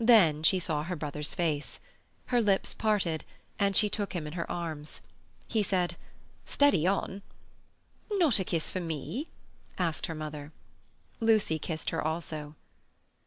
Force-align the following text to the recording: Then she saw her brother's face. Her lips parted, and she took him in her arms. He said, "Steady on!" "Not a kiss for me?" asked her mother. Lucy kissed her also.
Then 0.00 0.42
she 0.42 0.58
saw 0.58 0.84
her 0.84 0.96
brother's 0.96 1.34
face. 1.34 1.80
Her 2.28 2.40
lips 2.40 2.72
parted, 2.72 3.26
and 3.58 3.76
she 3.76 3.90
took 3.90 4.14
him 4.14 4.26
in 4.26 4.32
her 4.32 4.50
arms. 4.50 5.02
He 5.48 5.62
said, 5.62 5.98
"Steady 6.46 6.86
on!" 6.86 7.20
"Not 8.10 8.38
a 8.38 8.44
kiss 8.44 8.70
for 8.70 8.80
me?" 8.80 9.28
asked 9.76 10.06
her 10.06 10.14
mother. 10.14 10.50
Lucy 11.20 11.58
kissed 11.58 11.90
her 11.90 12.00
also. 12.00 12.54